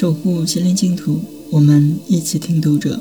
[0.00, 2.98] 守护心灵净土，我们一起听读者。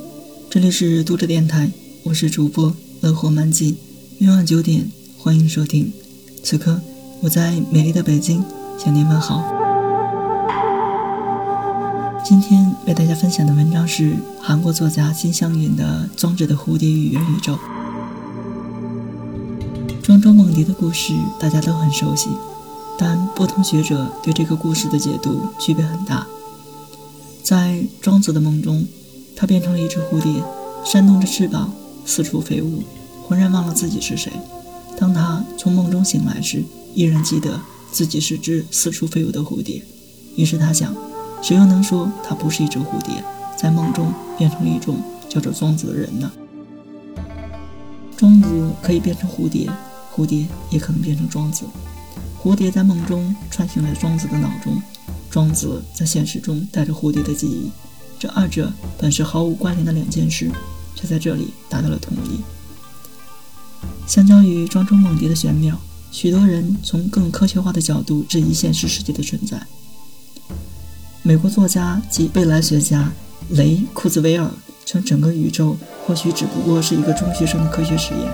[0.49, 1.71] 这里是读者电台，
[2.03, 3.77] 我是主播乐活满记。
[4.17, 5.93] 每晚九点，欢迎收听。
[6.43, 6.81] 此刻，
[7.21, 8.43] 我在美丽的北京
[8.77, 9.41] 向您问好。
[12.25, 17.53] 今天为大家分享的文章是韩国作家金香云的《庄子的蝴蝶与元宇宙》。
[20.03, 22.27] 庄周梦蝶的故事大家都很熟悉。
[22.97, 26.27] 但不同学者对这个故事的解读区别很大。
[27.49, 28.87] 在庄子的梦中，
[29.35, 30.31] 他变成了一只蝴蝶，
[30.85, 31.73] 扇动着翅膀
[32.05, 32.83] 四处飞舞，
[33.23, 34.31] 浑然忘了自己是谁。
[34.99, 36.63] 当他从梦中醒来时，
[36.93, 37.59] 依然记得
[37.91, 39.81] 自己是只四处飞舞的蝴蝶。
[40.35, 40.95] 于是他想，
[41.41, 43.15] 谁又能说他不是一只蝴蝶，
[43.57, 44.97] 在梦中变成了一种
[45.27, 46.31] 叫做庄子的人呢？
[48.15, 49.67] 庄子可以变成蝴蝶，
[50.15, 51.65] 蝴蝶也可能变成庄子。
[52.39, 54.79] 蝴蝶在梦中穿行在庄子的脑中，
[55.29, 57.69] 庄子在现实中带着蝴蝶的记忆，
[58.17, 60.49] 这二者本是毫无关联的两件事，
[60.95, 62.39] 却在这里达到了统一。
[64.07, 65.79] 相较于庄周梦蝶的玄妙，
[66.11, 69.61] 许多人从更科学化的角度质疑现实世界的存在。
[71.21, 73.11] 美国作家及未来学家
[73.49, 74.49] 雷库兹韦尔
[74.85, 78.31] 称，整个宇宙或许只不过是一个中学生的科学实验。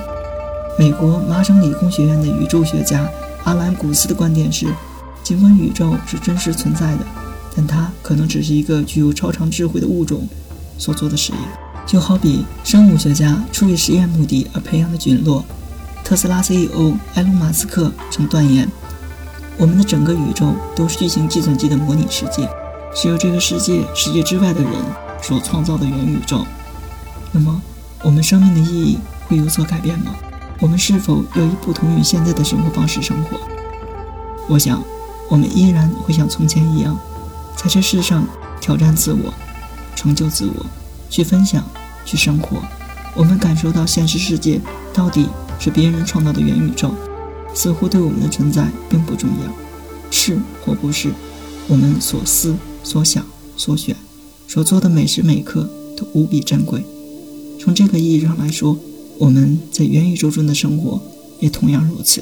[0.80, 3.10] 美国麻省理工学院的宇宙学家。
[3.44, 4.66] 阿兰·古斯的观点是：
[5.26, 7.06] 尽管宇宙是真实存在的，
[7.56, 10.28] 但它可能只是一个具有超常智慧的物种
[10.78, 11.42] 所做的实验。
[11.84, 15.44] 就好比生物学家出于实验目的而培养的菌落。
[16.04, 18.70] 特斯拉 CEO 埃隆·马斯克曾断言
[19.58, 22.48] ：“我们的整个宇宙都是巨型计算机的模拟世界，
[22.94, 24.72] 是由这个世界世界之外的人
[25.24, 26.46] 所创造的元宇宙。”
[27.34, 27.60] 那么，
[28.04, 30.14] 我们生命的意义会有所改变吗？
[30.60, 33.40] 我们是否要以不同于现在的生活方式生活？
[34.48, 34.84] 我想，
[35.30, 36.98] 我们依然会像从前一样，
[37.56, 38.28] 在这世上
[38.62, 39.34] 挑战自我，
[39.96, 40.66] 成就自我，
[41.10, 41.64] 去分享，
[42.06, 42.62] 去生活。
[43.16, 44.60] 我们感受到现实世界
[44.94, 45.28] 到底
[45.60, 46.94] 是别人创造的元宇宙，
[47.54, 49.52] 似乎对我们的存在并不重要。
[50.12, 51.12] 是或不是，
[51.68, 53.26] 我们所思所想
[53.58, 53.96] 所选
[54.48, 56.86] 所做的每时每刻都无比珍贵。
[57.60, 58.78] 从这个意义上来说。
[59.18, 61.02] 我们在元宇宙中的生活
[61.40, 62.22] 也同样如此。